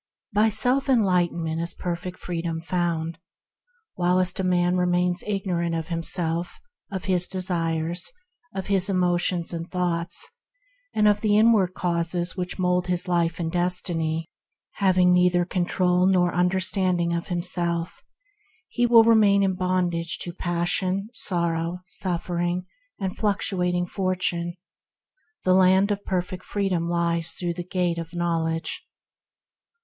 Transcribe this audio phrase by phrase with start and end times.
[0.33, 3.19] By self enlightenment is Perfect Freedom found.
[3.93, 6.59] While a man remains ignorant of himself,
[6.91, 8.11] of his desires,
[8.51, 10.27] of his emotions and thoughts,
[10.91, 14.25] and of the inward causes that mould his life and destiny,
[14.71, 18.01] having neither control nor understanding of him self,
[18.67, 22.65] he will remain in bondage to passion, sorrow, suffering,
[22.99, 24.55] and fluctuating fortune.
[25.43, 28.87] The Land of Perfect Freedom lies through the Gate of Knowledge.